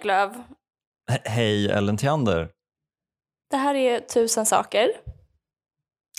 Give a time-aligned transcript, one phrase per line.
[0.00, 0.36] Eklöf.
[1.10, 2.50] He- Hej Ellen Theander.
[3.50, 4.90] Det här är Tusen saker.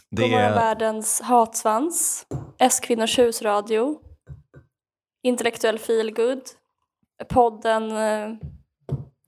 [0.09, 2.25] Det God morgon är, världens hatsvans.
[2.59, 3.99] S-kvinnors husradio.
[5.23, 6.41] Intellektuell feelgood.
[7.29, 8.33] Podden eh,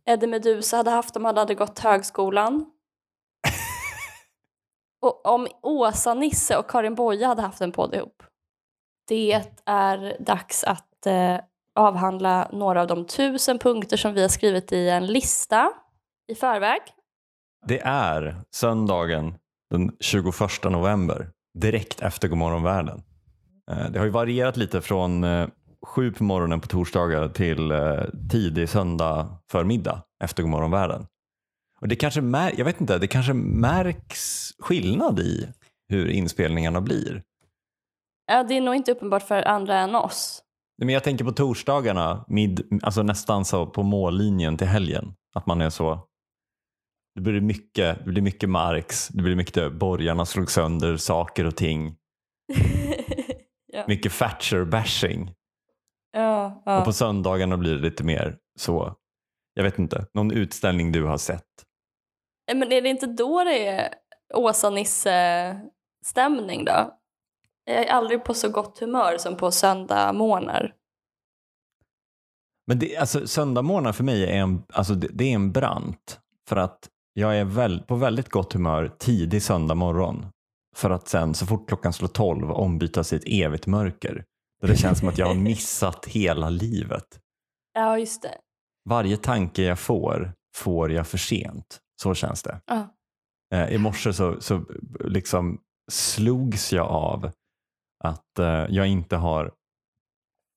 [0.06, 2.66] Eddie Meduza hade haft om han hade gått högskolan.
[5.02, 8.24] Och om Åsa-Nisse och Karin Boye hade haft en podd ihop.
[9.08, 11.38] Det är dags att eh,
[11.76, 15.72] avhandla några av de tusen punkter som vi har skrivit i en lista
[16.32, 16.82] i förväg.
[17.68, 19.36] det är söndagen
[19.72, 20.26] den 21
[20.64, 23.04] november, direkt efter Godmorgon världen.
[23.72, 25.48] Eh, Det har ju varierat lite från eh,
[25.86, 31.08] sju på morgonen på torsdagar till eh, tidig söndag förmiddag efter Godmorgon världen.
[31.82, 35.48] Och det kanske, mär- jag vet inte, det kanske märks skillnad i
[35.90, 37.24] hur inspelningarna blir.
[38.26, 40.43] Ja, det är nog inte uppenbart för andra än oss.
[40.78, 45.14] Men jag tänker på torsdagarna, mid, alltså nästan så på mållinjen till helgen.
[45.36, 46.08] Att man är så,
[47.16, 51.56] det blir mycket, det blir mycket Marx, det blir mycket borgarna slog sönder saker och
[51.56, 51.96] ting.
[53.74, 53.84] ja.
[53.88, 55.34] Mycket Thatcher-bashing.
[56.12, 56.86] Ja, Och ja.
[56.86, 58.96] på söndagarna blir det lite mer så,
[59.54, 61.48] jag vet inte, någon utställning du har sett.
[62.54, 63.94] Men är det inte då det är
[64.34, 67.00] Åsa-Nisse-stämning då?
[67.66, 70.74] Jag är aldrig på så gott humör som på söndag morgnar.
[72.68, 76.20] Men det, alltså, söndagmorgnar för mig är en, alltså, det, det är en brant.
[76.50, 80.26] För att jag är väl, på väldigt gott humör tidig söndag morgon.
[80.76, 84.26] För att sen så fort klockan slår tolv ombytas i ett evigt mörker.
[84.62, 87.20] Där det känns som att jag har missat hela livet.
[87.74, 88.38] Ja, just det.
[88.90, 91.80] Varje tanke jag får, får jag för sent.
[92.02, 92.62] Så känns det.
[92.66, 92.96] Ja.
[93.54, 94.66] Eh, I morse så, så
[95.00, 95.60] liksom
[95.92, 97.32] slogs jag av
[98.04, 99.52] att eh, jag inte har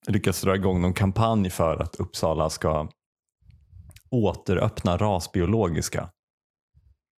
[0.07, 2.89] lyckats dra igång någon kampanj för att Uppsala ska
[4.09, 6.09] återöppna rasbiologiska.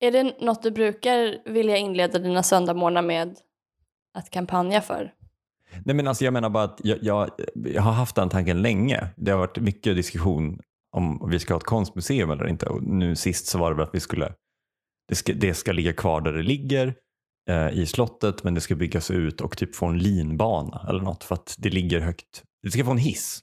[0.01, 3.39] Är det något du brukar vilja inleda dina söndagmorgnar med
[4.15, 5.13] att kampanja för?
[5.85, 9.09] Nej men alltså jag menar bara att jag, jag, jag har haft den tanken länge.
[9.17, 10.61] Det har varit mycket diskussion
[10.93, 12.67] om vi ska ha ett konstmuseum eller inte.
[12.67, 14.35] Och nu sist så var det väl att vi skulle,
[15.09, 16.95] det ska, det ska ligga kvar där det ligger
[17.73, 21.35] i slottet men det ska byggas ut och typ få en linbana eller något för
[21.35, 22.43] att det ligger högt.
[22.63, 23.41] Det ska få en hiss.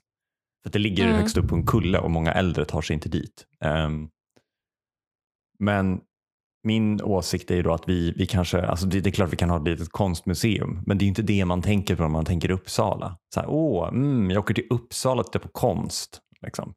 [0.62, 1.16] För att det ligger Mm.
[1.16, 3.46] högst upp på en kulle och många äldre tar sig inte dit.
[3.60, 4.08] Ehm,
[5.58, 6.00] men
[6.64, 9.36] min åsikt är ju då att vi, vi kanske, alltså det, det är klart vi
[9.36, 12.24] kan ha ett litet konstmuseum, men det är inte det man tänker på när man
[12.24, 13.18] tänker Uppsala.
[13.34, 16.20] Så här, åh, mm, jag åker till Uppsala och tittar på konst.
[16.42, 16.74] Liksom.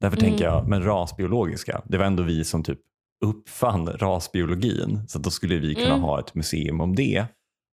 [0.00, 0.30] Därför Mm.
[0.30, 2.78] tänker jag, men rasbiologiska, det var ändå vi som typ
[3.24, 6.00] uppfann rasbiologin, så då skulle vi kunna Mm.
[6.00, 7.26] ha ett museum om det,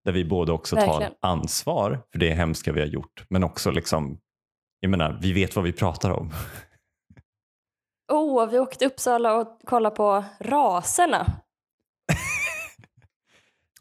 [0.05, 1.13] där vi både också tar Verkligen.
[1.21, 4.19] ansvar för det hemska vi har gjort, men också liksom,
[4.79, 6.31] jag menar, vi vet vad vi pratar om.
[8.13, 11.25] Oh, vi åkte till Uppsala och kollade på raserna.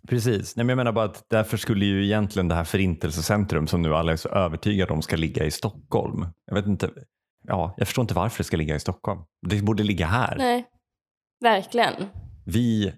[0.08, 3.82] Precis, Nej, men jag menar bara att därför skulle ju egentligen det här förintelsecentrum som
[3.82, 6.26] nu alla är så övertygade om ska ligga i Stockholm.
[6.46, 6.90] Jag vet inte,
[7.48, 9.20] ja, jag förstår inte varför det ska ligga i Stockholm.
[9.46, 10.36] Det borde ligga här.
[10.38, 10.64] Nej,
[11.40, 11.94] verkligen.
[12.46, 12.94] Vi,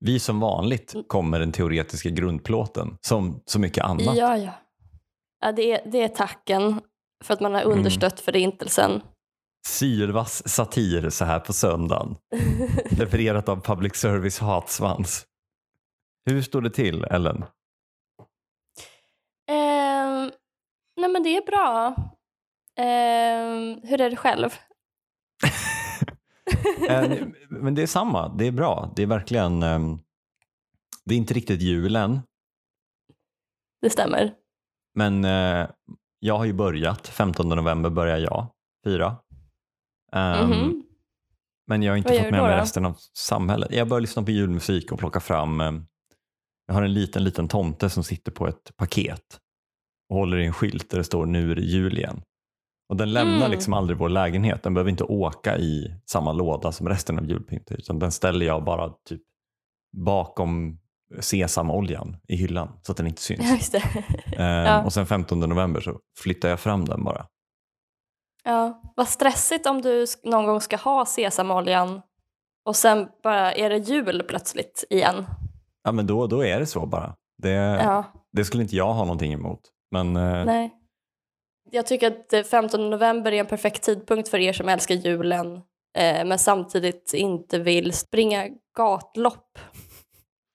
[0.00, 4.16] vi som vanligt kommer den teoretiska grundplåten som så mycket annat.
[4.16, 4.52] Ja, ja.
[5.40, 6.80] ja det, är, det är tacken
[7.24, 7.78] för att man har Mm.
[7.78, 9.02] understött förintelsen.
[9.66, 12.16] Sylvass satir så här på söndagen.
[12.98, 15.26] Levererat av public service hatsvans.
[16.30, 17.44] Hur står det till Ellen?
[19.50, 20.30] Ehm,
[20.96, 21.94] nej men det är bra.
[22.78, 24.50] Ehm, hur är det själv?
[26.88, 28.92] Eh, Men det är samma, det är bra.
[28.96, 29.98] Det är verkligen, ehm,
[31.04, 32.20] det är inte riktigt julen,
[33.82, 34.34] Det stämmer.
[34.94, 35.68] men eh,
[36.18, 38.46] jag har ju börjat, 15 november börjar jag
[38.84, 39.16] fira.
[40.12, 40.82] Ehm, Mhm.
[41.66, 43.72] Men jag har inte fått med mig resten av samhället.
[43.72, 45.72] Jag börjar lyssna på julmusik och plocka fram, eh,
[46.66, 49.40] jag har en liten, liten tomte som sitter på ett paket
[50.08, 52.22] och håller i en skylt där det står nu är det jul igen.
[52.92, 53.50] Och den lämnar Mm.
[53.50, 54.62] liksom aldrig vår lägenhet.
[54.62, 58.64] Den behöver inte åka i samma låda som resten av julpyntet utan den ställer jag
[58.64, 59.20] bara typ
[59.96, 60.78] bakom
[61.20, 63.40] sesamoljan i hyllan så att den inte syns.
[63.44, 63.82] Ja, just det.
[64.38, 64.84] Eh, Ja.
[64.84, 67.26] Och sen 15 november så flyttar jag fram den bara.
[68.44, 72.02] Ja, vad stressigt om du någon gång ska ha sesamoljan
[72.64, 75.24] och sen bara är det jul plötsligt igen.
[75.84, 77.14] Ja men då, då är det så bara.
[77.42, 77.50] Det,
[77.82, 79.60] Ja, det skulle inte jag ha någonting emot.
[79.90, 80.70] Men eh, nej.
[81.74, 85.54] Jag tycker att eh, 15 november är en perfekt tidpunkt för er som älskar julen
[85.98, 89.58] eh, men samtidigt inte vill springa gatlopp.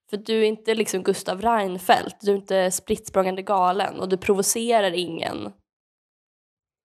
[0.09, 3.11] För du är inte liksom Gustav Reinfeldt, du är inte spritt
[3.45, 5.51] galen och du provocerar ingen.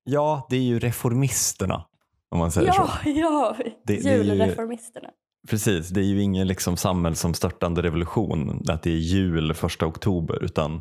[0.04, 1.86] ja, det är ju reformisterna.
[2.30, 2.74] Om man säger Ja,
[3.04, 3.10] så.
[3.10, 5.08] ja, det är ju- julreformisterna.
[5.48, 10.80] Precis, det är ju ingen liksom samhällsomstörtande revolution att det är jul första oktober utan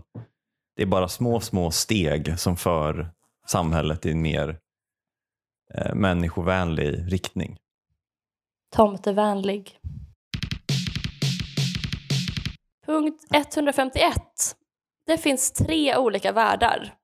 [0.76, 3.12] det är bara små, små steg som för
[3.52, 4.60] samhället i en mer
[5.74, 7.58] eh, människovänlig riktning.
[8.76, 9.80] Tomtevänlig.
[12.86, 14.14] Punkt 151.
[15.06, 16.96] Det finns tre olika världar.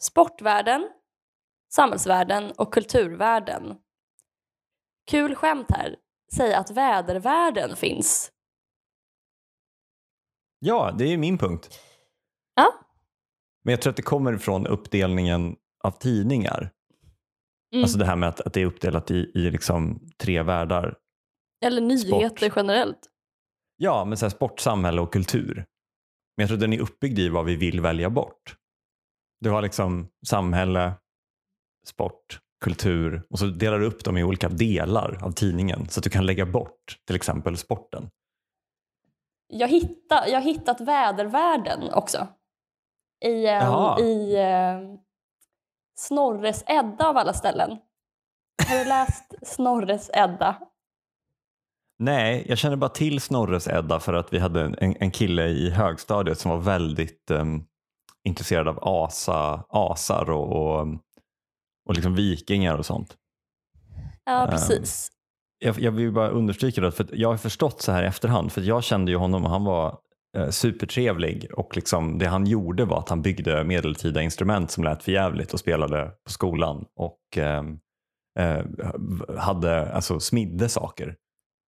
[0.00, 0.88] Sportvärlden,
[1.72, 3.76] samhällsvärlden och kulturvärlden.
[5.10, 5.96] Kul skämt här.
[6.36, 8.32] Säga att vädervärlden finns.
[10.58, 11.80] Ja, det är min punkt.
[12.54, 12.72] Ja.
[13.64, 16.70] Men jag tror att det kommer från uppdelningen av tidningar.
[17.72, 17.82] Mm.
[17.84, 20.94] Alltså det här med att, att det är uppdelat i, i liksom tre världar.
[21.64, 22.56] Eller nyheter sport.
[22.56, 23.08] generellt.
[23.76, 25.54] Ja, men så här sport, samhälle och kultur.
[26.36, 28.56] Men jag tror den är uppbyggd i vad vi vill välja bort.
[29.40, 30.92] Du har liksom samhälle,
[31.86, 36.04] sport, kultur och så delar du upp dem i olika delar av tidningen så att
[36.04, 38.10] du kan lägga bort till exempel sporten.
[39.46, 42.28] Jag, hitta, jag har hittat vädervärlden också.
[43.24, 44.00] I, eh, Jaha.
[44.00, 44.98] i eh,
[45.98, 47.78] Snorres Edda av alla ställen.
[48.68, 50.56] Har du läst Snorres Edda?
[51.98, 55.70] Nej, jag känner bara till Snorres Edda för att vi hade en, en kille i
[55.70, 57.64] högstadiet som var väldigt em,
[58.24, 60.86] intresserad av asa, asar och, och,
[61.88, 63.16] och liksom vikingar och sånt.
[64.24, 65.10] Ja, Ehm, precis.
[65.58, 68.60] Jag, jag vill bara understryka det, för jag har förstått så här i efterhand, för
[68.60, 69.98] jag kände ju honom och han var
[70.50, 75.12] supertrevlig och liksom det han gjorde var att han byggde medeltida instrument som lät för
[75.12, 77.78] jävligt och spelade på skolan och ehm,
[78.38, 78.64] eh,
[79.38, 81.16] hade, alltså smidde saker.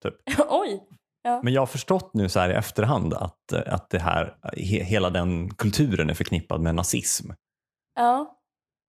[0.48, 0.80] Oj!
[1.42, 4.84] Men jag har förstått nu så här i efterhand att, eh, att det här, he,
[4.84, 7.30] hela den kulturen är förknippad med nazism.
[7.94, 8.40] Ja.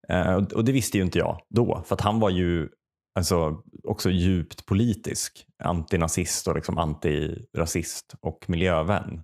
[0.08, 2.68] Eh, och, och det visste ju inte jag då, för att han var ju
[3.14, 5.46] alltså, också djupt politisk.
[5.64, 9.22] Antinazist och liksom antirasist och miljövän.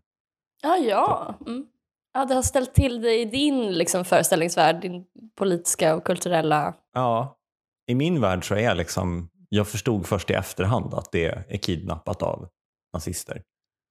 [0.62, 1.34] Ja, ja.
[1.46, 1.66] Mm.
[2.12, 2.24] ja.
[2.24, 5.04] Det har ställt till det i din liksom, föreställningsvärld, din
[5.38, 6.74] politiska och kulturella...
[6.94, 7.38] Ja,
[7.86, 11.58] i min värld så är jag liksom, jag förstod först i efterhand att det är
[11.58, 12.48] kidnappat av
[12.92, 13.42] nazister.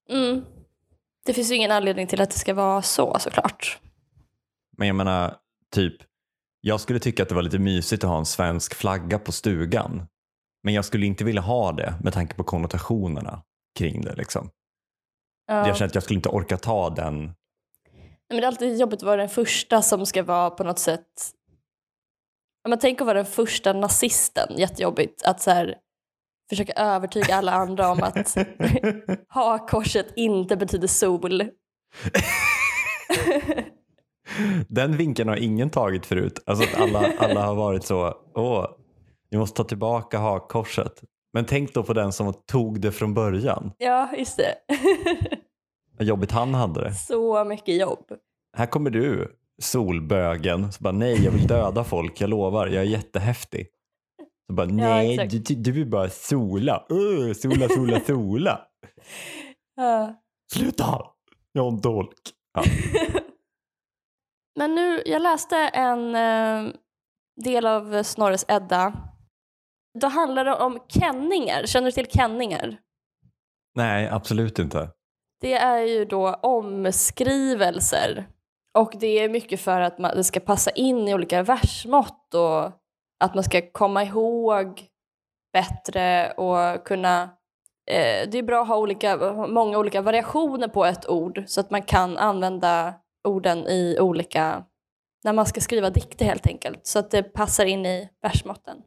[0.10, 0.46] Mm.
[1.26, 3.80] Det finns ju ingen anledning till att det ska vara så såklart.
[4.78, 5.36] Men jag menar,
[5.76, 5.96] typ,
[6.62, 10.08] jag skulle tycka att det var lite mysigt att ha en svensk flagga på stugan.
[10.64, 13.44] Men jag skulle inte vilja ha det med tanke på konnotationerna
[13.80, 14.16] kring det.
[14.16, 14.50] Liksom.
[15.52, 15.68] Ja.
[15.68, 17.24] Jag känner att jag skulle inte orka ta den.
[17.24, 17.34] Nej,
[18.30, 21.08] Men det är alltid jobbigt att vara den första som ska vara på något sätt...
[22.66, 25.24] Om man tänker att vara den första nazisten, jättejobbigt.
[25.24, 25.76] Att så här,
[26.50, 28.36] försöka övertyga alla andra om att
[29.28, 31.42] hakkorset inte betyder sol.
[34.68, 36.44] Den vinkeln har ingen tagit förut.
[36.46, 38.68] Alltså att alla, alla har varit så, åh,
[39.30, 41.04] vi måste ta tillbaka hakkorset.
[41.34, 43.72] Men tänk då på den som tog det från början.
[43.78, 44.56] ja, just det.
[45.98, 46.94] Vad jobbigt han hade det.
[46.94, 48.06] så mycket jobb.
[48.58, 50.72] Här kommer du, solbögen.
[50.72, 53.68] Så bara, nej, jag vill döda folk, jag lovar, jag är jättehäftig.
[54.48, 55.48] Så bara, nej, exakt.
[55.48, 56.86] du, du vill bara sola.
[56.92, 58.62] Uh, sola, sola, sola.
[59.76, 60.16] Ja.
[60.54, 61.02] Sluta!
[61.52, 62.20] Jag har en dolk.
[62.54, 62.64] Ja.
[64.56, 66.74] Men nu, jag läste en eh,
[67.44, 68.94] del av Snorres Edda.
[70.00, 71.66] Då handlar det om kenningar.
[71.66, 72.78] Känner du till kenningar?
[73.76, 74.90] Nej, absolut inte.
[75.42, 78.28] Det är ju då omskrivelser.
[78.78, 82.72] Och det är mycket för att man, det ska passa in i olika versmått och
[83.20, 84.88] att man ska komma ihåg
[85.54, 87.24] bättre och kunna...
[87.92, 89.18] Eh, det är bra att ha olika,
[89.48, 92.94] många olika variationer på ett ord så att man kan använda
[93.28, 94.64] orden i olika...
[95.24, 98.78] När man ska skriva dikter helt enkelt, så att det passar in i versmåtten.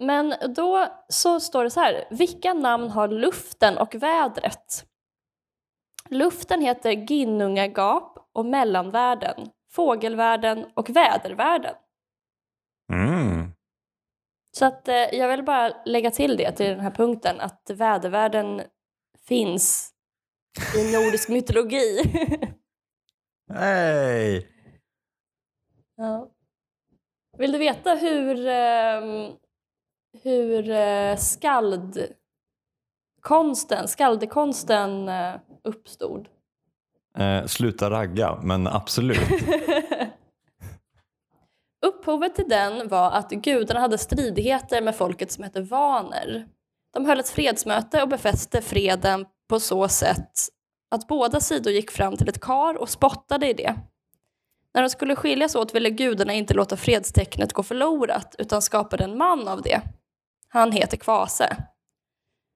[0.00, 4.86] Men då så står det så här, vilka namn har luften och vädret?
[6.08, 11.74] Luften heter Ginnungagap och mellanvärlden, fågelvärlden och vädervärlden.
[12.92, 13.52] Mm.
[14.52, 18.62] Så att eh, jag vill bara lägga till det till den här punkten att vädervärlden
[19.28, 19.92] finns
[20.76, 22.02] i nordisk mytologi.
[23.52, 24.48] Hej!
[25.96, 26.30] ja.
[27.38, 29.32] Vill du veta hur, ehm,
[30.22, 36.28] hur eh, skaldkonsten, skaldekonsten eh, uppstod?
[37.18, 39.20] Eh, sluta ragga, men absolut.
[41.86, 46.46] Upphovet till den var att gudarna hade stridigheter med folket som hette vaner.
[46.94, 50.32] De höll ett fredsmöte och befäste freden på så sätt
[50.90, 53.76] att båda sidor gick fram till ett kar och spottade i det.
[54.74, 59.18] När de skulle skiljas åt ville gudarna inte låta fredstecknet gå förlorat utan skapade en
[59.18, 59.82] man av det.
[60.52, 61.56] Han heter Kvase.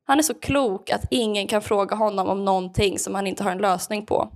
[0.07, 3.51] Han är så klok att ingen kan fråga honom om någonting som han inte har
[3.51, 4.33] en lösning på.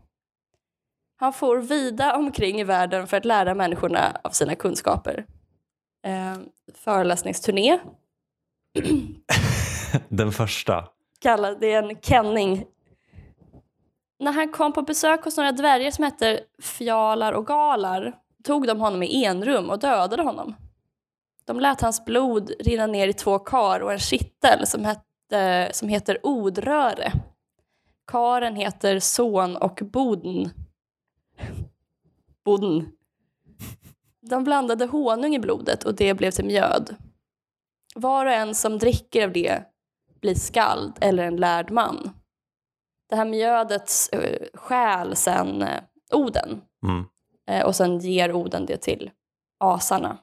[1.16, 5.26] Han får vida omkring i världen för att lära människorna av sina kunskaper.
[6.06, 6.36] Eh,
[6.74, 7.78] föreläsningsturné
[10.08, 10.88] Den första.
[11.20, 12.64] kallad, det är en kenning.
[14.18, 18.80] När han kom på besök hos några dvärgar som hette Fjalar och Galar tog de
[18.80, 20.54] honom i enrum och dödade honom.
[21.48, 25.88] De lät hans blod rinna ner i två kar och en kittel som, hette, som
[25.88, 27.12] heter Odröre.
[28.06, 30.50] Karen heter Son och Boden.
[32.44, 32.92] Boden.
[34.20, 36.96] De blandade honung i blodet och det blev till mjöd.
[37.94, 39.62] Var och en som dricker av det
[40.20, 42.10] blir skald eller en lärd man.
[43.10, 45.68] Det här mjödet uh, stjäl sen uh,
[46.12, 47.04] Oden Mm.
[47.46, 49.10] eh, och sen ger Oden det till
[49.58, 50.18] asarna.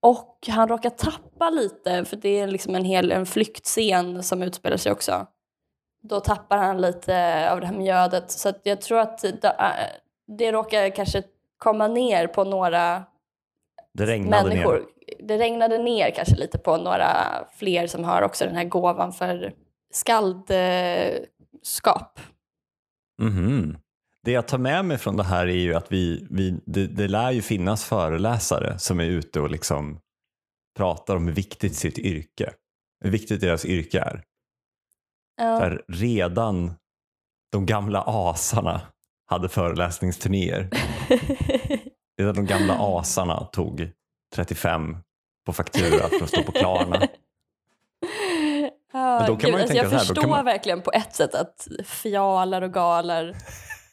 [0.00, 4.76] Och han råkar tappa lite, för det är liksom en hel en flyktscen som utspelar
[4.76, 5.26] sig också.
[6.02, 8.30] Då tappar han lite av det här mjödet.
[8.30, 9.70] Så jag tror att det, äh,
[10.38, 11.22] det råkar kanske
[11.58, 13.02] komma ner på några
[13.94, 14.74] Det regnade människor.
[14.74, 14.84] ner.
[15.28, 17.16] Det regnade ner kanske lite på några
[17.56, 19.52] fler som har också den här gåvan för
[19.92, 22.20] skaldskap.
[23.22, 23.78] Mhm.
[24.24, 27.08] Det jag tar med mig från det här är ju att vi, vi, det, det
[27.08, 30.00] lär ju finnas föreläsare som är ute och liksom
[30.76, 32.52] pratar om hur viktigt sitt yrke,
[33.04, 34.22] hur viktigt deras yrke är.
[35.36, 35.58] Ja.
[35.58, 36.74] Där redan
[37.52, 38.80] de gamla asarna
[39.26, 40.70] hade föreläsningsturnéer.
[42.20, 43.90] Redan de gamla asarna tog
[44.34, 44.96] 35
[45.46, 47.08] på faktura för att stå på Klarna.
[48.92, 50.92] Ja, Men då kan man ju alltså tänka jag så här, förstår man- verkligen på
[50.92, 53.36] ett sätt att fjalar och galar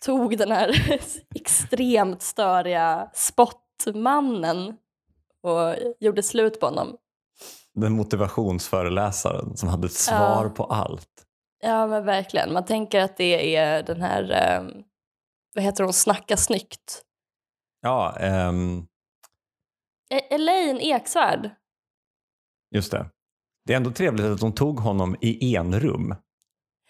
[0.05, 0.99] tog den här
[1.35, 4.77] extremt störiga spottmannen
[5.41, 6.97] och gjorde slut på honom.
[7.73, 10.49] Den motivationsföreläsaren som hade ett svar Ja.
[10.49, 11.09] på allt.
[11.63, 14.83] Ja men verkligen, man tänker att det är den här, eh,
[15.55, 17.01] vad heter hon, Snacka snyggt.
[17.81, 18.87] Ja, ehm,
[20.09, 21.49] E- Elaine Eksvärd.
[22.71, 23.09] just det.
[23.65, 26.15] Det är ändå trevligt att de tog honom i enrum.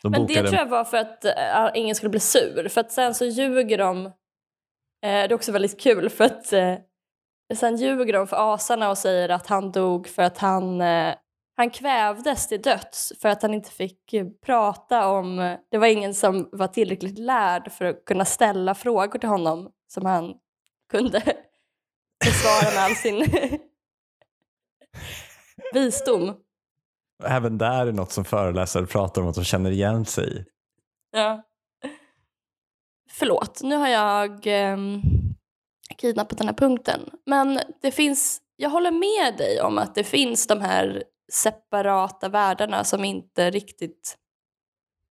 [0.01, 2.67] De Men det tror jag var för att eh, ingen skulle bli sur.
[2.69, 4.05] För att sen så ljuger de.
[4.05, 4.11] Eh,
[5.01, 6.75] det är också väldigt kul för att eh,
[7.55, 10.81] sen ljuger de för asarna och säger att han dog för att han,
[11.57, 14.13] han kvävdes till döds för att han inte fick
[14.45, 15.57] prata om...
[15.71, 20.05] Det var ingen som var tillräckligt lärd för att kunna ställa frågor till honom som
[20.05, 20.33] han
[20.91, 21.19] kunde
[22.25, 23.25] besvara med all sin
[25.73, 26.44] visdom.
[27.23, 30.45] Även där är något som föreläsare pratar om att de känner igen sig i.
[31.11, 31.43] Ja.
[33.11, 35.01] Förlåt, nu har jag um,
[35.97, 37.09] kidnappat den här punkten.
[37.25, 42.83] Men det finns, jag håller med dig om att det finns de här separata världarna
[42.83, 44.17] som inte riktigt...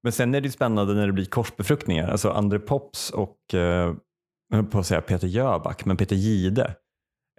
[0.02, 2.08] Men sen är det spännande när det blir korsbefruktningar.
[2.08, 3.94] Alltså André Pops och, eh,
[4.70, 6.74] på att säga Peter Jöback, men Peter Gide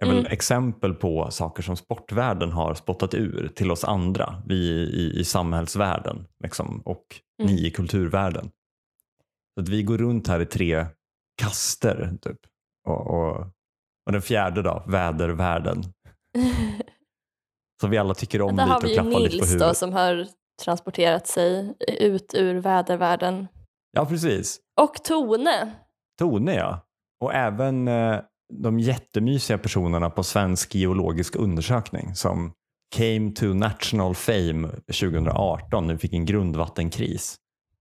[0.02, 0.32] är väl Mm.
[0.32, 6.26] exempel på saker som sportvärlden har spottat ur till oss andra, vi i, i samhällsvärlden
[6.44, 7.04] liksom, och
[7.42, 7.54] Mm.
[7.54, 8.50] ni i kulturvärlden.
[9.54, 10.86] Så att vi går runt här i tre
[11.42, 12.38] kaster typ.
[12.88, 13.36] Och, och,
[14.06, 15.82] och den fjärde då, vädervärlden.
[17.80, 19.68] Som vi alla tycker om Där lite har och vi klappar lite på Nils huvudet.
[19.68, 20.26] då som har
[20.64, 23.46] transporterat sig ut ur vädervärlden.
[23.90, 24.60] Ja, precis.
[24.80, 25.72] Och Tone.
[26.18, 26.80] Tone ja.
[27.24, 28.20] Och även eh,
[28.52, 32.52] de jättemysiga personerna på Svensk geologisk undersökning som
[32.96, 37.36] came to national fame 2018 när vi fick en grundvattenkris.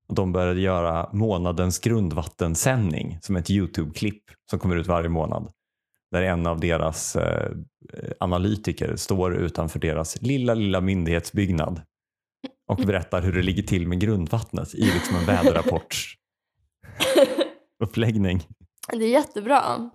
[0.08, 5.52] Och de började göra månadens grundvattensändning som ett YouTube-klipp som kommer ut varje månad.
[6.12, 7.52] Där en av deras eh,
[8.20, 11.82] analytiker står utanför deras lilla, lilla myndighetsbyggnad
[12.68, 16.16] och berättar hur det ligger till med grundvattnet i liksom en väderrapports
[17.84, 18.48] uppläggning.
[18.92, 19.90] Det är jättebra.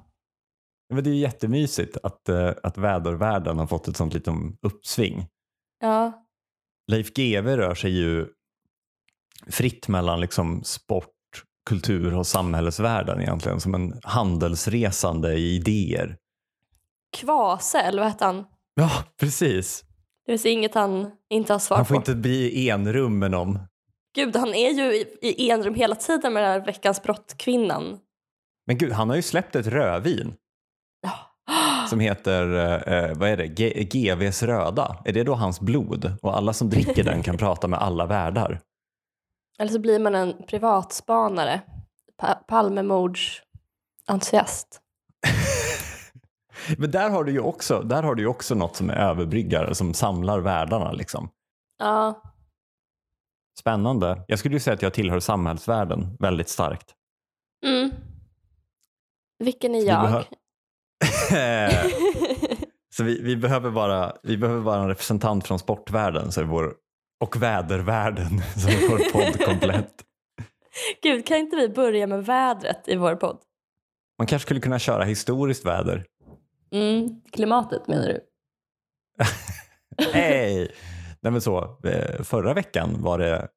[0.91, 5.27] Men det är ju jättemysigt att, eh, att vädervärlden har fått ett sånt litet uppsving.
[5.81, 6.25] Ja.
[6.93, 8.27] Leif GW rör sig ju
[9.47, 11.07] fritt mellan liksom sport,
[11.69, 16.17] kultur och samhällsvärlden egentligen som en handelsresande i idéer.
[17.17, 18.45] Kvase, eller vad hette han?
[18.75, 19.85] Ja, precis.
[20.27, 22.01] Det finns inget han inte har svar Han får på.
[22.01, 23.59] inte bli i enrum med någon.
[24.15, 27.99] Gud, han är ju i, i enrum hela tiden med den här veckans brott-kvinnan.
[28.67, 30.35] Men gud, han har ju släppt ett rödvin.
[31.89, 32.43] Som heter,
[32.89, 35.03] eh, vad är det, G- GVs röda.
[35.05, 36.13] Är det då hans blod?
[36.23, 38.61] Och alla som dricker den kan prata med alla världar.
[39.59, 41.61] Eller så blir man en privatspanare.
[42.19, 44.81] Pa Palmemordsentusiast.
[46.79, 49.95] Men där har du ju också, där har du också något som är överbryggare som
[49.95, 50.93] samlar världarna.
[50.93, 51.31] Liksom.
[51.79, 52.23] Ja,
[53.61, 54.25] Spännande.
[54.29, 56.95] Jag skulle ju säga att jag tillhör samhällsvärlden väldigt starkt.
[57.67, 57.91] mm.
[59.39, 60.25] Vilken är jag?
[61.04, 66.75] Behö- Så vi, vi, behöver bara, vi behöver bara en representant från sportvärlden så vår,
[67.21, 69.95] och vädervärlden så är vår podd komplett.
[71.02, 73.38] Gud, kan inte vi börja med vädret i vår podd?
[74.19, 76.04] Man kanske skulle kunna köra historiskt väder.
[76.73, 77.21] Mm.
[77.33, 78.21] Klimatet menar du?
[80.12, 80.73] Hej!
[81.21, 83.49] Nej men så, eh, förra veckan var det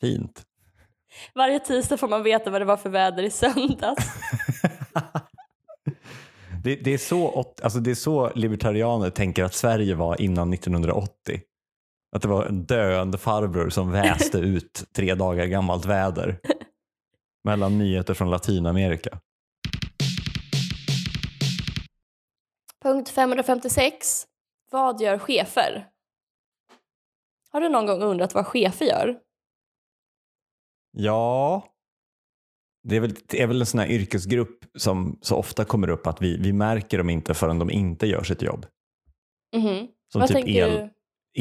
[0.00, 0.42] fint.
[1.34, 4.06] Varje tisdag får man veta vad det var för väder i söndags.
[6.62, 11.40] Det, det, är så, alltså det är så libertarianer tänker att Sverige var innan 1980.
[12.16, 16.40] Att det var en döende farbror som väste ut tre dagar gammalt väder
[17.44, 19.18] mellan nyheter från Latinamerika.
[22.82, 24.26] Punkt 556.
[24.70, 25.88] Vad gör chefer?
[27.50, 29.18] Har du någon gång undrat vad chefer gör?
[30.90, 31.62] Ja,
[32.82, 36.06] det är väl, det är väl en sån här yrkesgrupp som så ofta kommer upp
[36.06, 38.66] att vi, vi märker dem inte förrän de inte gör sitt jobb.
[39.56, 39.86] Mhm.
[40.12, 40.90] Som Vad typ el, du?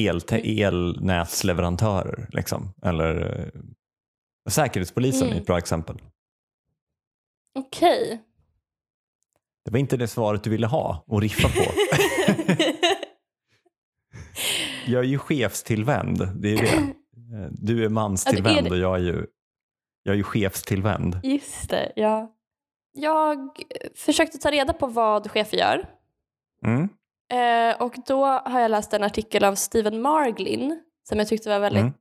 [0.01, 0.22] el,
[0.63, 2.29] elnätsleverantörer.
[2.32, 2.74] Liksom.
[2.84, 3.62] Eller eh,
[4.50, 5.39] Säkerhetspolisen är Mm.
[5.41, 6.01] ett bra exempel.
[7.56, 8.24] Okej.
[9.65, 11.72] Det var inte det svaret du ville ha och riffa på.
[14.86, 16.94] jag är ju chefstillvänd, det är det.
[17.51, 19.25] Du är manstillvänd Ja, det är och jag är ju,
[20.03, 21.20] jag är ju chefstillvänd.
[21.24, 22.33] Just det, ja.
[22.92, 23.50] Jag
[23.96, 25.90] försökte ta reda på vad chefer gör.
[26.66, 26.90] Mm.
[27.31, 31.60] Eh, och då har jag läst en artikel av Steven Marglin som jag tyckte var
[31.60, 31.94] väldigt Mm.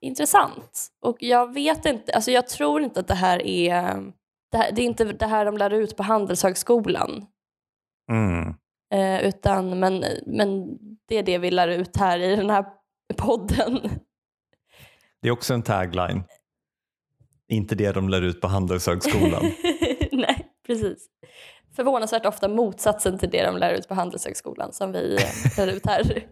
[0.00, 0.88] intressant.
[1.00, 3.72] Och jag vet inte, alltså jag tror inte att det här är,
[4.52, 7.26] det, här, det är inte det här de lär ut på Handelshögskolan.
[8.10, 8.54] Mm.
[8.94, 12.64] Eh, utan, men, men det är det vi lär ut här i den här
[13.16, 13.80] podden.
[15.22, 16.22] Det är också en tagline.
[17.50, 19.42] Inte det de lär ut på Handelshögskolan.
[20.12, 21.06] Nej, precis.
[21.76, 25.86] Förvånansvärt ofta motsatsen till det de lär ut på Handelshögskolan som vi eh, lär ut
[25.86, 26.26] här.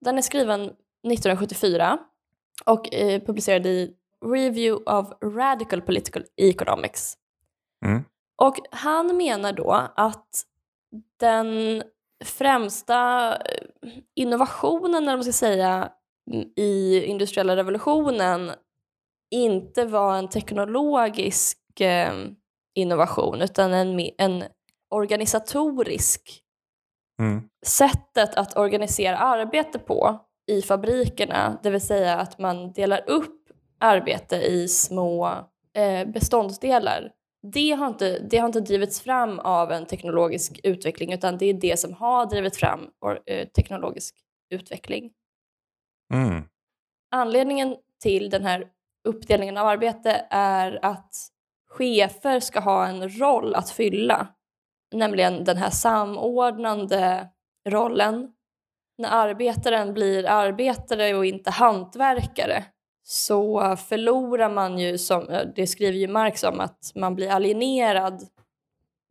[0.00, 1.98] Den är skriven 1974
[2.64, 3.94] och eh, publicerad i
[4.26, 7.14] Review of Radical Political Economics.
[7.84, 8.04] Mm.
[8.42, 10.44] Och han menar då att
[11.20, 11.82] den
[12.24, 15.92] främsta eh, innovationen, eller man ska säga,
[16.56, 18.50] i industriella revolutionen
[19.30, 22.12] inte var en teknologisk eh,
[22.74, 24.44] innovation utan en, en
[24.90, 26.42] organisatorisk.
[27.20, 27.48] Mm.
[27.66, 33.38] Sättet att organisera arbete på i fabrikerna, det vill säga att man delar upp
[33.78, 35.26] arbete i små
[35.74, 37.12] eh, beståndsdelar.
[37.52, 41.54] Det har, inte, det har inte drivits fram av en teknologisk utveckling utan det är
[41.54, 42.80] det som har drivit fram
[43.26, 44.14] eh, teknologisk
[44.50, 45.10] utveckling.
[46.14, 46.42] Mm.
[47.10, 48.68] Anledningen till den här
[49.04, 51.14] uppdelningen av arbete är att
[51.68, 54.28] chefer ska ha en roll att fylla.
[54.94, 57.28] Nämligen den här samordnande
[57.68, 58.32] rollen.
[58.98, 62.64] När arbetaren blir arbetare och inte hantverkare
[63.02, 68.28] så förlorar man ju, som, det skriver ju Marx om, att man blir alienerad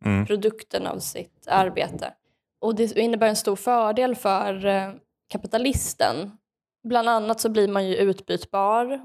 [0.06, 0.26] Mm.
[0.26, 2.14] produkten av sitt arbete.
[2.62, 4.92] Och det innebär en stor fördel för eh,
[5.28, 6.32] kapitalisten.
[6.84, 9.02] Bland annat så blir man ju utbytbar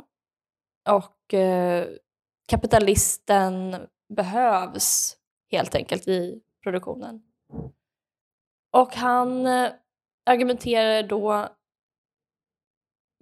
[0.89, 1.89] och eh,
[2.49, 3.77] kapitalisten
[4.17, 5.17] behövs
[5.51, 7.23] helt enkelt i produktionen.
[8.73, 9.73] Och han eh,
[10.27, 11.49] argumenterar då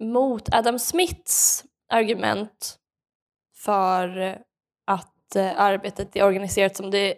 [0.03, 2.79] mot Adam Smiths argument
[3.55, 4.37] för
[4.87, 7.17] att eh, arbetet är organiserat som det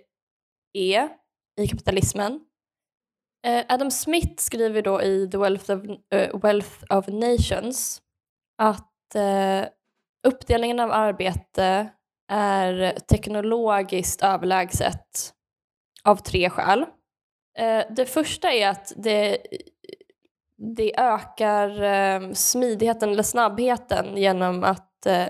[0.74, 1.10] är
[1.62, 2.46] i kapitalismen.
[3.46, 8.02] Eh, Adam Smith skriver då i The Wealth of, uh, Wealth of Nations
[8.58, 9.66] att uh,
[10.24, 11.90] uppdelningen av arbete
[12.32, 15.34] är teknologiskt överlägset
[16.04, 16.86] av tre skäl.
[17.58, 19.38] Eh, det första är att det,
[20.76, 25.28] det ökar ehm, smidigheten eller snabbheten genom att eh,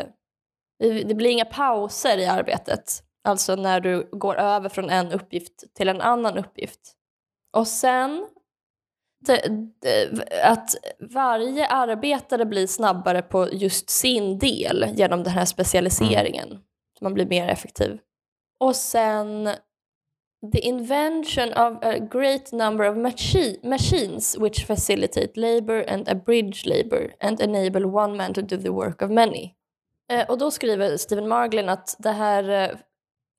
[0.79, 3.03] det blir inga pauser i arbetet.
[3.23, 6.93] Alltså när du går över från en uppgift till en annan uppgift.
[7.57, 8.27] Och sen
[10.43, 16.49] att varje arbetare blir snabbare på just sin del genom den här specialiseringen.
[16.99, 17.99] Så man blir mer effektiv.
[18.59, 19.49] Och sen
[20.53, 27.13] the invention of a great number of machi- machines which facilitate labor and abridge labor
[27.19, 29.53] and enable one man to do the work of many.
[30.11, 32.77] Eh, och då skriver Stephen Marglin att det här eh,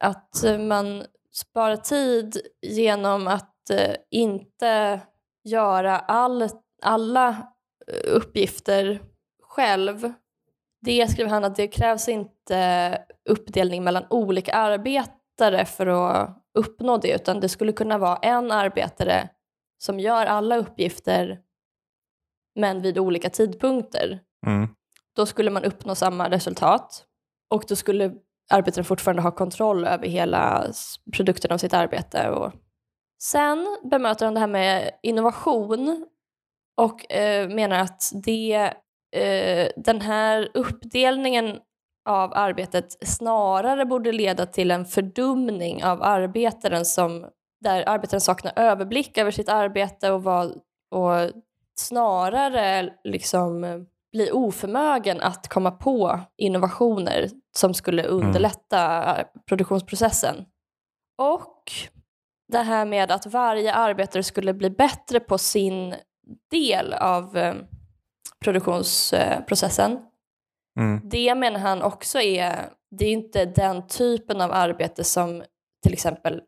[0.04, 5.00] att man spara tid genom att eh, inte
[5.44, 6.48] göra all,
[6.82, 7.28] alla
[7.86, 9.02] eh, uppgifter
[9.42, 10.12] själv.
[10.80, 12.98] Det skriver han att det krävs inte
[13.30, 19.28] uppdelning mellan olika arbetare för att uppnå det utan det skulle kunna vara en arbetare
[19.78, 21.40] som gör alla uppgifter
[22.54, 24.20] men vid olika tidpunkter.
[24.46, 24.68] Mm.
[25.16, 27.04] Då skulle man uppnå samma resultat
[27.50, 28.14] och då skulle
[28.50, 30.66] arbetaren fortfarande ha kontroll över hela
[31.12, 32.30] produkten av sitt arbete.
[32.30, 32.52] Och
[33.22, 36.06] sen bemöter han det här med innovation
[36.76, 38.72] och eh, menar att det,
[39.16, 41.58] eh, den här uppdelningen
[42.08, 47.26] av arbetet snarare borde leda till en fördumning av arbetaren som,
[47.60, 50.50] där arbetaren saknar överblick över sitt arbete och, vad,
[50.90, 51.30] och
[51.74, 53.78] snarare liksom eh,
[54.12, 59.16] bli oförmögen att komma på innovationer som skulle underlätta
[59.48, 60.44] produktionsprocessen.
[61.18, 61.72] Och
[62.54, 65.94] det här med att varje arbetare skulle bli bättre på sin
[66.50, 67.54] del av eh,
[68.44, 69.98] produktionsprocessen.
[70.80, 71.00] Mm.
[71.04, 75.42] Det menar han också är, det är inte den typen av arbete som
[75.82, 76.42] till exempel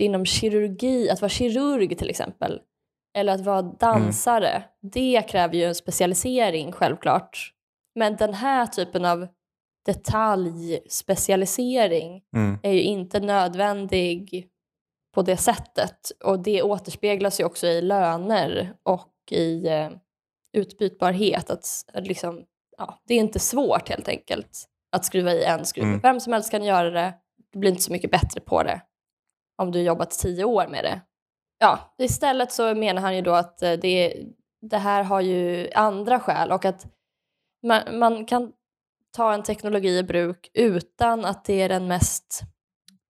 [0.00, 2.60] inom kirurgi, att vara kirurg till exempel,
[3.18, 7.52] eller att vara dansare, det kräver ju en specialisering självklart.
[7.94, 9.28] Men den här typen av
[9.86, 12.58] detaljspecialisering Mm.
[12.62, 14.48] är ju inte nödvändig
[15.14, 16.12] på det sättet.
[16.24, 19.90] Och det återspeglas ju också i löner och i eh,
[20.52, 21.50] utbytbarhet.
[21.50, 22.44] Att, liksom,
[22.78, 25.84] ja, det är inte svårt helt enkelt att skruva i en skruv.
[25.84, 26.00] Mm.
[26.00, 27.14] Vem som helst kan göra det.
[27.52, 28.80] Du blir inte så mycket bättre på det
[29.56, 31.00] om du jobbat tio år med det.
[31.58, 34.26] Ja, istället så menar han ju då att eh, det,
[34.60, 36.86] det här har ju andra skäl och att
[37.62, 38.52] man, man kan
[39.16, 42.42] ta en teknologi i bruk utan att det är den mest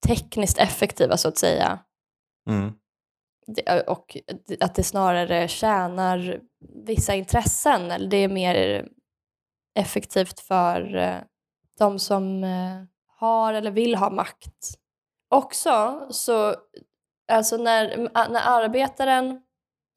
[0.07, 1.79] tekniskt effektiva så att säga.
[2.51, 2.73] Mm.
[3.47, 4.17] Det- Och
[4.61, 6.41] att det snarare tjänar
[6.87, 8.89] vissa intressen eller det är mer
[9.79, 11.21] effektivt för
[11.79, 12.43] de som
[13.19, 14.75] har eller vill ha makt.
[15.31, 16.55] Också så,
[17.33, 17.97] alltså när,
[18.31, 19.43] när arbetaren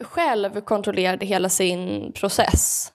[0.03, 2.91] själv kontrollerade hela sin process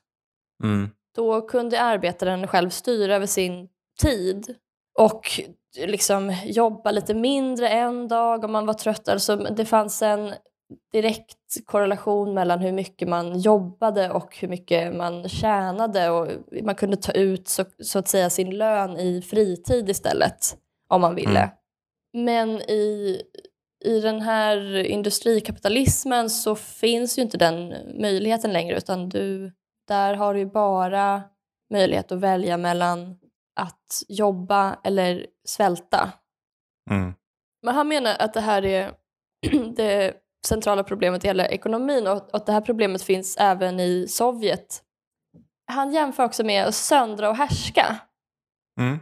[0.63, 0.91] Mm.
[1.15, 3.69] då kunde arbetaren själv styra över sin
[4.03, 4.55] tid
[4.99, 5.41] och
[5.77, 9.09] liksom jobba lite mindre en dag om man var trött.
[9.09, 10.35] Alltså det fanns en
[10.93, 16.29] direkt korrelation mellan hur mycket man jobbade och hur mycket man tjänade och
[16.63, 20.57] man kunde ta ut så, så att säga sin lön i fritid istället
[20.89, 21.41] om man ville.
[21.41, 22.25] Mm.
[22.25, 23.23] Men i,
[23.85, 29.53] i den här industrikapitalismen så finns ju inte den möjligheten längre utan du,
[29.89, 31.23] där har du ju bara
[31.71, 33.17] möjlighet att välja mellan
[33.61, 36.13] att jobba eller svälta.
[36.91, 37.15] Mm.
[37.63, 38.95] Men han menar att det här är
[39.77, 40.15] det
[40.47, 44.83] centrala problemet i hela ekonomin och att det här problemet finns även i Sovjet.
[45.67, 47.97] Han jämför också med att söndra och härska.
[48.81, 48.99] Mm.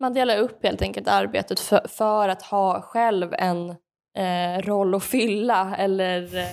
[0.00, 3.70] Man delar upp helt enkelt arbetet för, för att ha själv en
[4.18, 6.48] eh, roll att fylla eller eh,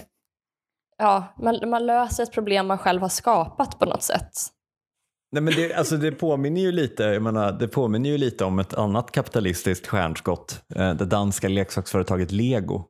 [0.98, 4.34] ja, man, man löser ett problem man själv har skapat på något sätt.
[5.32, 8.60] Nej, men det, alltså det, påminner ju lite, jag menar, det påminner ju lite om
[8.60, 12.86] ett annat kapitalistiskt stjärnskott, eh, det danska leksaksföretaget Lego.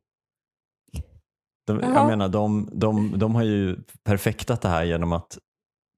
[1.67, 5.38] De, jag menar, de, de, de har ju perfektat det här genom att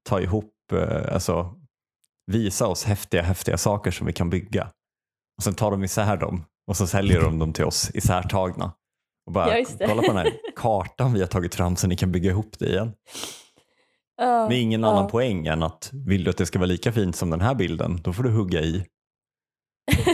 [0.08, 1.54] ta ihop, eh, alltså
[2.26, 4.70] visa oss häftiga, häftiga saker som vi kan bygga.
[5.36, 8.72] Och sen tar de isär dem och så säljer de dem till oss isärtagna.
[9.26, 12.30] Och bara, kolla på den här kartan vi har tagit fram så ni kan bygga
[12.30, 12.92] ihop det igen.
[14.22, 14.88] Ja, Med ingen ja.
[14.88, 17.54] annan poäng än att vill du att det ska vara lika fint som den här
[17.54, 18.86] bilden, då får du hugga i.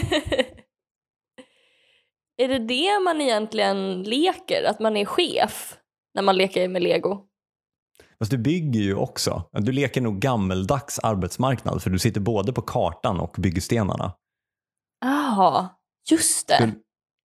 [2.42, 4.64] är det det man egentligen leker?
[4.64, 5.76] Att man är chef
[6.14, 7.26] när man leker med lego?
[8.18, 9.48] Fast du bygger ju också.
[9.52, 14.12] Du leker nog gammeldags arbetsmarknad för du sitter både på kartan och byggstenarna.
[15.00, 15.68] Jaha,
[16.10, 16.54] just det.
[16.54, 16.74] Skulle,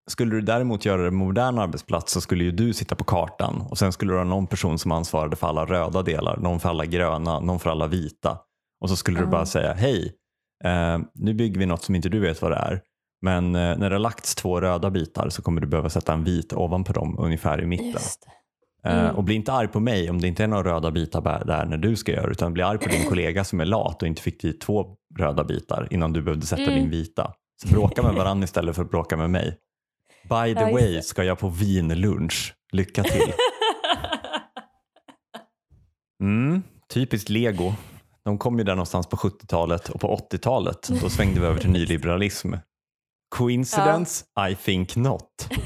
[0.09, 3.77] skulle du däremot göra det modern arbetsplats så skulle ju du sitta på kartan och
[3.77, 6.85] sen skulle du ha någon person som ansvarade för alla röda delar, någon för alla
[6.85, 8.37] gröna, någon för alla vita.
[8.81, 9.29] Och så skulle du Ah.
[9.29, 10.13] bara säga hej,
[10.63, 12.81] eh, nu bygger vi något som inte du vet vad det är.
[13.21, 16.23] Men eh, när det har lagts två röda bitar så kommer du behöva sätta en
[16.23, 18.01] vit ovanpå dem ungefär i mitten.
[18.85, 19.15] Eh, Mm.
[19.15, 21.77] Och bli inte arg på mig om det inte är några röda bitar där när
[21.77, 24.41] du ska göra utan bli arg på din kollega som är lat och inte fick
[24.41, 24.85] dit två
[25.19, 26.75] röda bitar innan du behövde sätta Mm.
[26.75, 27.33] din vita.
[27.63, 29.57] Så bråka med varandra istället för att bråka med mig.
[30.23, 32.53] By the Ja, way ska jag på vinlunch.
[32.71, 33.33] Lycka till.
[36.21, 37.73] Mm, typiskt lego.
[38.23, 41.69] De kom ju där någonstans på 70-talet och på 80-talet då svängde vi över till
[41.69, 42.53] nyliberalism.
[43.35, 44.25] Coincidence?
[44.51, 45.49] I think not.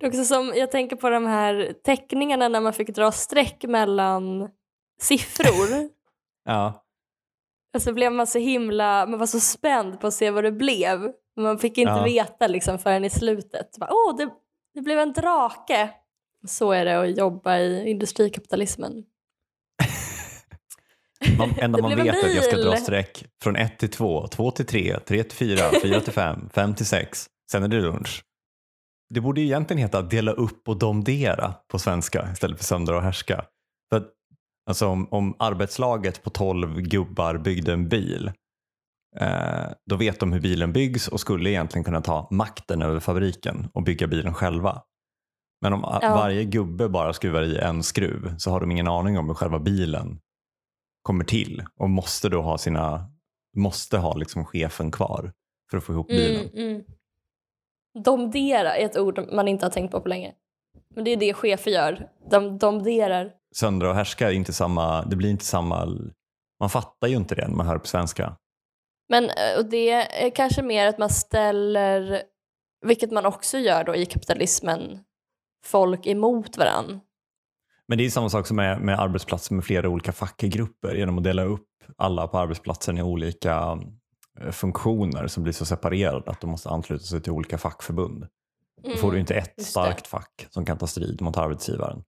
[0.00, 3.64] Det är också som, jag tänker på de här teckningarna när man fick dra streck
[3.68, 4.48] mellan
[5.00, 5.88] siffror.
[6.44, 6.84] Ja.
[7.74, 10.52] Och så blev man så himla, man var så spänd på att se vad det
[10.52, 11.12] blev.
[11.38, 12.04] Man fick inte Ja.
[12.04, 13.68] veta liksom förrän i slutet.
[13.80, 14.30] Åh, det,
[14.74, 15.90] det blev en drake!
[16.46, 19.04] Så är det att jobba i industrikapitalismen.
[21.38, 24.50] Man, enda man vet är att jag ska dra streck från 1 till 2, 2
[24.50, 27.26] till 3, 3 till 4, 4 till 5, 5 till 6.
[27.50, 28.22] Sen är det lunch.
[29.14, 33.02] Det borde ju egentligen heta dela upp och domdera på svenska istället för söndra och
[33.02, 33.44] härska.
[33.90, 34.08] För att,
[34.68, 38.32] alltså om, om arbetslaget på 12 gubbar byggde en bil
[39.86, 43.82] då vet de hur bilen byggs och skulle egentligen kunna ta makten över fabriken och
[43.82, 44.82] bygga bilen själva.
[45.60, 46.14] Men om Ja.
[46.14, 49.58] varje gubbe bara skruvar i en skruv så har de ingen aning om hur själva
[49.58, 50.20] bilen
[51.02, 53.10] kommer till och måste då ha sina
[53.56, 55.32] måste ha liksom chefen kvar
[55.70, 56.48] för att få ihop bilen.
[56.54, 56.84] Mm, mm.
[58.04, 60.34] Domdera är ett ord man inte har tänkt på på länge.
[60.94, 62.08] Men det är det chefer gör.
[62.30, 63.32] De domderar.
[63.54, 65.86] Söndra och härska är inte samma, det blir inte samma,
[66.60, 68.36] man fattar ju inte det när man hör på svenska.
[69.08, 72.22] Men eh, och det är kanske mer att man ställer,
[72.86, 74.98] vilket man också gör då i kapitalismen,
[75.64, 77.00] folk emot varann.
[77.88, 81.24] Men det är samma sak som med, med arbetsplatser med flera olika fackgrupper genom att
[81.24, 81.64] dela upp
[81.96, 83.78] alla på arbetsplatsen i olika
[84.40, 88.26] eh, funktioner som blir så separerade att de måste ansluta sig till olika fackförbund.
[88.82, 89.70] Då får du inte ett Mm, just det.
[89.70, 92.02] starkt fack som kan ta strid mot arbetsgivaren.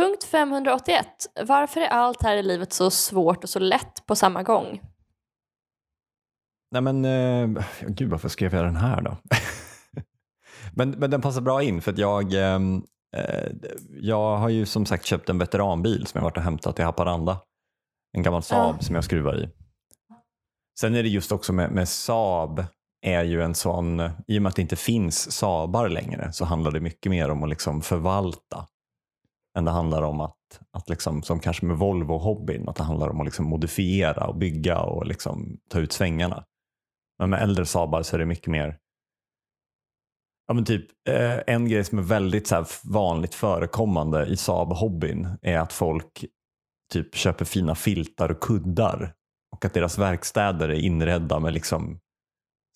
[0.00, 1.06] Punkt 581.
[1.46, 4.80] Varför är allt här i livet så svårt och så lätt på samma gång?
[6.70, 9.16] Nej men, eh, gud varför skrev jag den här då?
[10.74, 12.82] men, men den passar bra in för att jag, ehm,
[13.16, 13.52] eh,
[13.90, 17.40] jag har ju som sagt köpt en veteranbil som jag varit och hämtat i Haparanda.
[18.16, 18.82] En gammal Saab Ja.
[18.82, 19.50] som jag skruvar i.
[20.80, 22.64] Sen är det just också med, med Saab
[23.06, 26.70] är ju en sån, i och med att det inte finns Saabar längre så handlar
[26.70, 28.66] det mycket mer om att liksom förvalta
[29.58, 33.20] än det handlar om att, att liksom, som kanske med Volvo-hobbyn, att det handlar om
[33.20, 36.44] att liksom modifiera och bygga och liksom ta ut svängarna.
[37.18, 38.78] Men med äldre Saabar så är det mycket mer
[40.50, 45.38] Ja, men typ, eh, en grej som är väldigt så här, vanligt förekommande i Saab-hobbyn
[45.42, 46.24] är att folk
[46.92, 49.14] typ köper fina filtar och kuddar
[49.52, 52.00] och att deras verkstäder är inredda med liksom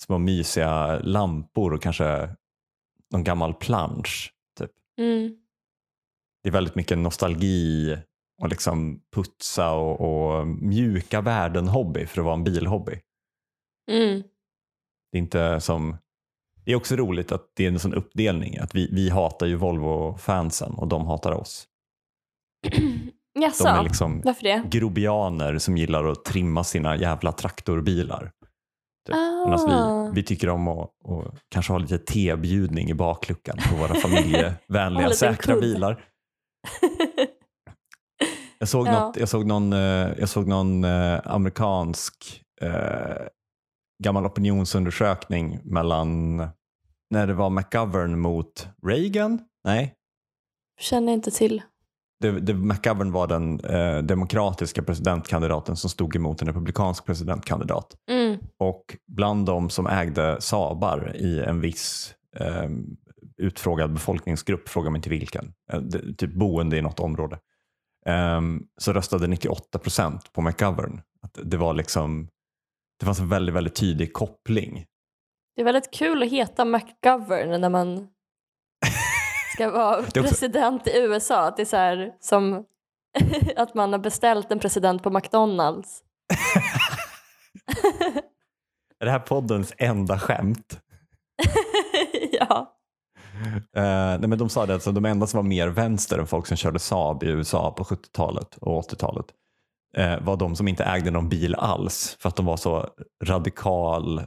[0.02, 2.28] små mysiga lampor och kanske
[3.12, 4.32] någon gammal plansch.
[4.58, 4.70] Typ.
[4.98, 5.36] Mm.
[6.44, 7.98] Det är väldigt mycket nostalgi
[8.42, 13.00] och liksom putsa och, och mjuka värden-hobby för att vara en bilhobby.
[13.90, 14.22] Mm.
[15.12, 15.96] Det är inte som
[16.64, 18.58] det är också roligt att det är en sån uppdelning.
[18.58, 21.66] Att vi, vi hatar ju Volvo-fansen och de hatar oss.
[23.40, 24.62] Jaså, De är liksom varför det?
[24.66, 28.32] grobianer som gillar att trimma sina jävla traktorbilar.
[29.06, 29.16] Typ.
[29.16, 30.10] Ah.
[30.12, 35.10] vi, vi tycker om att, att kanske ha lite tebjudning i bakluckan på våra familjevänliga
[35.14, 36.04] säkra bilar.
[38.58, 38.92] Jag såg, Ja.
[39.06, 43.26] något, jag såg någon, eh, jag såg någon eh, amerikansk eh,
[44.04, 46.36] gammal opinionsundersökning mellan
[47.10, 49.40] när det var McGovern mot Reagan.
[49.64, 49.94] Nej,
[50.80, 51.62] Känner inte till.
[52.20, 57.96] det, det, McGovern var den eh, demokratiska presidentkandidaten som stod emot en republikansk presidentkandidat.
[58.10, 58.38] Mm.
[58.58, 62.68] Och bland de som ägde Saabar i en viss eh,
[63.36, 65.82] utfrågad befolkningsgrupp, fråga mig inte vilken, eh,
[66.18, 67.38] typ boende i något område,
[68.06, 68.40] eh,
[68.76, 71.00] så röstade 98 procent på McGovern.
[71.22, 72.28] Att det var liksom,
[72.98, 74.86] det fanns en väldigt, väldigt tydlig koppling.
[75.56, 78.08] Det är väldigt kul att heta McGovern när man
[79.54, 81.48] ska vara president i USA.
[81.48, 82.64] Att det är så här som
[83.56, 86.02] att man har beställt en president på McDonalds.
[89.00, 90.80] Är det här poddens enda skämt?
[92.32, 92.73] ja.
[93.46, 96.46] Eh, nej men de sa det, alltså, de enda som var mer vänster än folk
[96.46, 99.26] som körde Saab i USA på 70-talet och 80-talet
[99.96, 102.88] eh, var de som inte ägde någon bil alls för att de var så
[103.24, 104.22] radikal,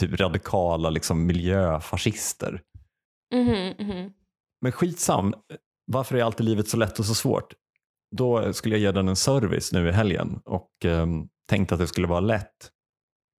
[0.00, 2.62] typ radikala liksom miljöfascister.
[3.34, 4.12] Mhm, mhm.
[4.60, 5.34] Men skitsam,
[5.92, 7.54] varför är alltid livet så lätt och så svårt?
[8.16, 11.86] Då skulle jag ge den en service nu i helgen och ehm, tänkte att det
[11.86, 12.70] skulle vara lätt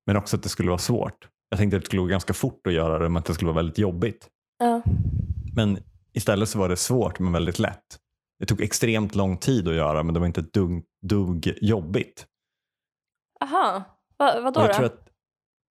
[0.06, 1.28] men också att det skulle vara svårt.
[1.50, 3.48] Jag tänkte att det skulle gå ganska fort att göra det men att det skulle
[3.52, 4.30] vara väldigt jobbigt.
[4.62, 4.82] Ja.
[5.56, 5.78] Men
[6.14, 7.98] istället så var det svårt men väldigt lätt.
[8.40, 12.26] Det tog extremt lång tid att göra men det var inte ett dugg, dugg jobbigt.
[13.42, 13.84] Aha,
[14.18, 14.74] Va, vadå Och jag då?
[14.74, 15.08] tror att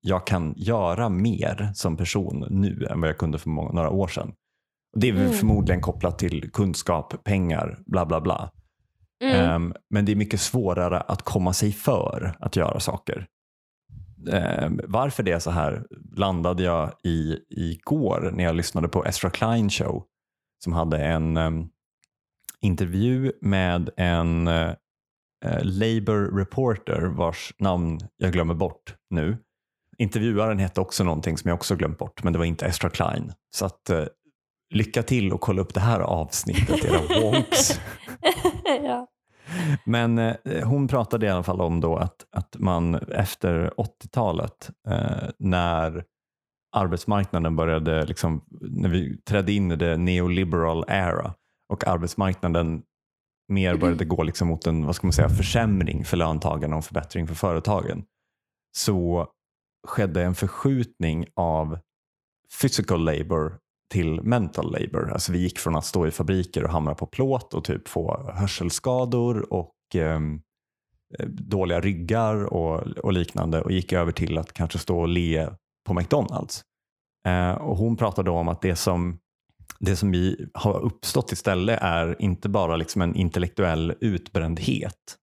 [0.00, 4.08] jag kan göra mer som person nu än vad jag kunde för många, några år
[4.08, 4.32] sedan.
[4.96, 5.32] Det är Mm.
[5.32, 8.50] förmodligen kopplat till kunskap, pengar, bla bla bla.
[9.22, 9.50] Mm.
[9.50, 13.26] Ehm, men det är mycket svårare att komma sig för att göra saker.
[14.28, 19.30] Ehm, varför det är så här landade jag i igår när jag lyssnade på Ezra
[19.30, 20.04] Klein show
[20.64, 21.68] som hade en em,
[22.60, 24.74] intervju med en eh,
[25.44, 29.38] eh, Labour reporter vars namn jag glömmer bort nu.
[29.98, 33.32] Intervjuaren hette också någonting som jag också glömt bort men det var inte Ezra Klein.
[33.56, 34.04] Så att eh,
[34.74, 37.80] lycka till och kolla upp det här avsnittet era wonks.
[38.64, 39.06] ja.
[39.84, 45.28] Men eh, hon pratade i alla fall om då att, att man efter 80-talet eh,
[45.38, 46.04] när
[46.76, 51.34] arbetsmarknaden började, liksom, när vi trädde in i det neoliberal era
[51.72, 52.82] och arbetsmarknaden
[53.48, 57.26] mer började gå liksom mot en vad ska man säga, försämring för löntagarna och förbättring
[57.26, 58.04] för företagen
[58.76, 59.28] så
[59.86, 61.78] skedde en förskjutning av
[62.60, 63.58] physical labor
[63.90, 65.10] till mental labor.
[65.12, 68.32] Alltså vi gick från att stå i fabriker och hamra på plåt och typ få
[68.34, 70.40] hörselskador och ehm,
[71.18, 75.48] eh, dåliga ryggar och, och liknande och gick över till att kanske stå och le
[75.86, 76.62] på McDonalds.
[77.26, 79.18] Eh, och hon pratade om att det som,
[79.78, 85.16] det som vi har uppstått istället är inte bara liksom en intellektuell utbrändhet.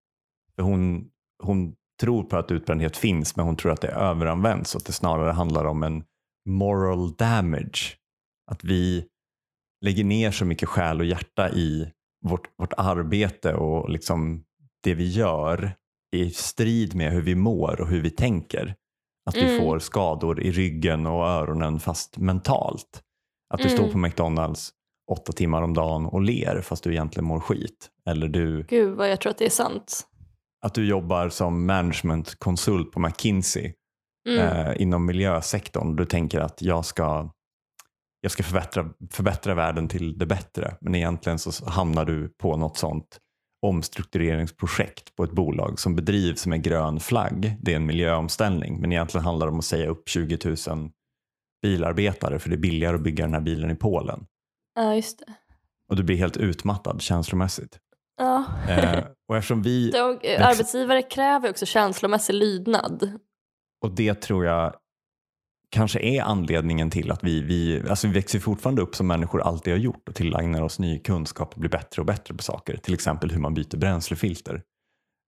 [0.56, 1.10] För hon,
[1.44, 4.94] hon tror på att utbrändhet finns men hon tror att det överanvänds och att det
[4.94, 6.04] snarare handlar om en
[6.46, 7.98] moral damage.
[8.52, 9.06] Att vi
[9.86, 11.92] lägger ner så mycket själ och hjärta i
[12.26, 14.44] vårt, vårt arbete och liksom
[14.84, 15.72] det vi gör
[16.16, 18.76] i strid med hur vi mår och hur vi tänker.
[19.30, 19.60] Att vi Mm.
[19.60, 23.04] får skador i ryggen och öronen fast mentalt.
[23.54, 23.92] Att du står Mm.
[23.92, 24.70] på McDonalds
[25.12, 27.90] åtta timmar om dagen och ler fast du egentligen mår skit.
[28.10, 30.08] Eller du, Gud vad jag tror att det är sant.
[30.66, 33.74] att du jobbar som managementkonsult på McKinsey
[34.30, 34.40] Mm.
[34.68, 35.96] eh, inom miljösektorn.
[35.96, 37.30] Du tänker att jag ska,
[38.22, 40.76] jag ska förbättra, förbättra världen till det bättre.
[40.82, 43.20] Men egentligen så hamnar du på något sånt
[43.62, 47.58] omstruktureringsprojekt på ett bolag som bedrivs med grön flagg.
[47.62, 50.92] Det är en miljöomställning men egentligen handlar det om att säga upp 20 000
[51.62, 54.26] bilarbetare för det är billigare att bygga den här bilen i Polen.
[54.76, 55.34] Ja, just det.
[55.90, 57.80] Och du blir helt utmattad känslomässigt.
[58.18, 58.46] Ja.
[58.70, 63.20] Eh, och eftersom vi De, eh, arbetsgivare kräver också känslomässig lydnad.
[63.86, 64.76] Och det tror jag
[65.70, 69.74] kanske är anledningen till att vi, vi, alltså vi växer fortfarande upp som människor alltid
[69.74, 72.78] har gjort och tillägnar oss ny kunskap och blir bättre och bättre på saker.
[72.78, 74.62] Till exempel hur man byter bränslefilter.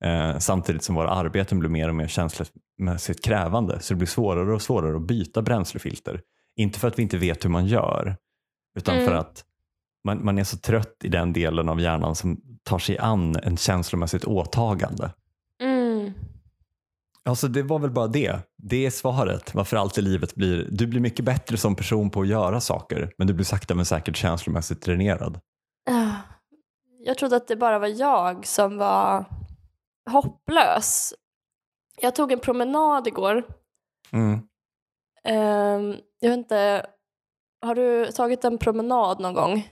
[0.04, 4.54] Eh, samtidigt som våra arbeten blir mer och mer känslomässigt krävande så det blir svårare
[4.54, 6.22] och svårare att byta bränslefilter.
[6.56, 8.16] Inte för att vi inte vet hur man gör
[8.78, 9.08] utan Mm.
[9.08, 9.44] för att
[10.04, 13.58] man, man är så trött i den delen av hjärnan som tar sig an en
[13.58, 15.12] känslomässigt åtagande.
[15.62, 16.14] Mm.
[17.24, 18.40] Alltså det var väl bara det.
[18.62, 22.22] Det är svaret varför allt i livet blir, du blir mycket bättre som person på
[22.22, 25.40] att göra saker men du blir sakta men säkert känslomässigt dränerad.
[25.90, 26.16] Ah.
[27.00, 29.26] Jag trodde att det bara var jag som var
[30.10, 31.14] hopplös.
[32.02, 33.44] Jag tog en promenad igår.
[34.12, 34.40] Mm.
[35.24, 36.86] Ehm, jag vet inte,
[37.62, 39.70] har du tagit en promenad någon gång?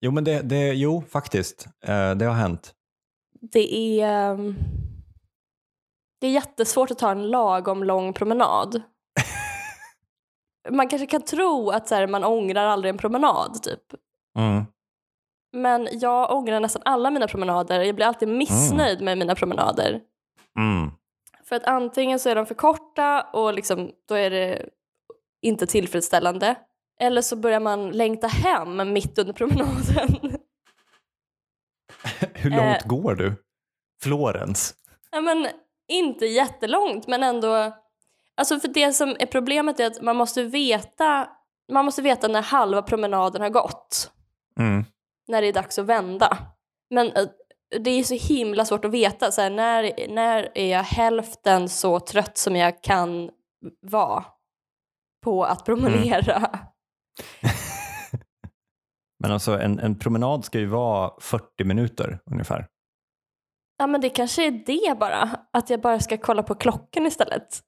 [0.00, 2.74] Jo men det, det, jo faktiskt, eh, det har hänt.
[3.40, 4.54] Det är, ehm,
[6.20, 8.82] det är jättesvårt att ta en lagom lång promenad.
[10.70, 13.82] Man kanske kan tro att så här, man ångrar aldrig en promenad typ.
[14.38, 14.64] Mm.
[15.52, 17.80] Men jag ångrar nästan alla mina promenader.
[17.80, 20.00] Jag blir alltid missnöjd med mina promenader.
[20.58, 20.90] Mm.
[21.44, 24.68] För att antingen så är de för korta och liksom, då är det
[25.42, 26.54] inte tillfredsställande.
[27.00, 30.18] Eller så börjar man längta hem mitt under promenaden.
[32.34, 32.86] Hur långt Eh.
[32.88, 33.34] går du?
[34.02, 34.74] Florens?
[35.10, 35.46] ja, men,
[35.90, 37.76] inte jättelångt men ändå.
[38.34, 41.28] Alltså för det som är problemet är att man måste veta,
[41.72, 44.10] man måste veta när halva promenaden har gått.
[44.58, 44.84] Mm.
[45.28, 46.38] När det är dags att vända.
[46.90, 47.24] Men eh,
[47.80, 49.32] det är så himla svårt att veta.
[49.32, 53.30] Så här, när, när är jag hälften så trött som jag kan
[53.80, 54.24] vara
[55.24, 56.48] på att promenera?
[59.22, 62.66] Men alltså en, en promenad ska ju vara 40 minuter ungefär.
[63.80, 65.30] Ja men det kanske är det bara.
[65.52, 67.60] Att jag bara ska kolla på klockan istället.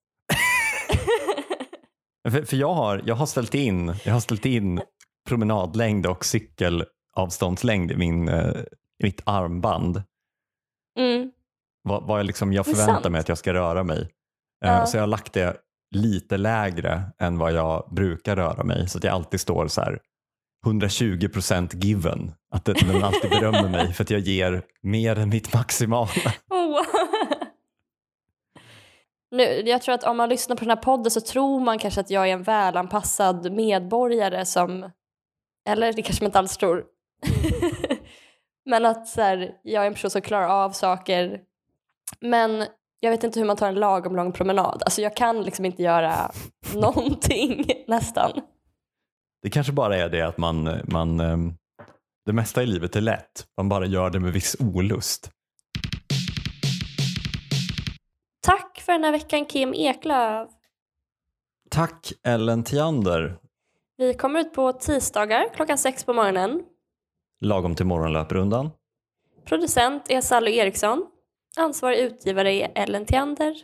[2.30, 4.80] För, för jag, har, jag, har ställt in, jag har ställt in
[5.28, 8.60] promenadlängd och cykelavståndslängd i, min, eh,
[8.98, 10.02] i mitt armband.
[10.98, 11.30] Mm.
[11.82, 13.98] Vad, vad jag, liksom, jag förväntar mig att jag ska röra mig.
[14.64, 14.86] Eh, Ja.
[14.86, 15.56] Så jag har lagt det
[15.94, 18.88] lite lägre än vad jag brukar röra mig.
[18.88, 20.00] Så att jag alltid står så här
[20.66, 22.32] 120% given.
[22.50, 26.32] Att den den alltid berömmer mig för att jag ger mer än mitt maximala.
[26.50, 26.80] Oh.
[29.30, 32.00] nu, jag tror att om man lyssnar på den här podden så tror man kanske
[32.00, 34.90] att jag är en välanpassad medborgare som...
[35.68, 36.84] Eller det kanske man inte alls tror.
[38.64, 41.40] Men att så här, jag är en person som klarar av saker.
[42.20, 42.66] Men
[43.00, 44.82] jag vet inte hur man tar en lagom lång promenad.
[44.84, 46.30] Alltså jag kan liksom inte göra
[46.74, 48.30] någonting nästan.
[49.42, 51.54] Det kanske bara är det att man, man ehm,
[52.26, 53.46] det mesta i livet är lätt.
[53.56, 55.30] Man bara gör det med viss olust.
[58.46, 60.50] Tack för den här veckan Kim Eklöf.
[61.70, 63.38] Tack Ellen Tiander.
[63.96, 66.62] Vi kommer ut på tisdagar klockan sex på morgonen.
[67.40, 68.70] Lagom till morgonlöprundan.
[69.44, 71.06] Producent är Sally Eriksson.
[71.56, 73.54] Ansvarig utgivare är Ellen Tiander.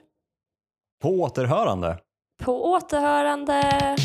[1.03, 1.99] På återhörande.
[2.43, 3.97] På återhörande.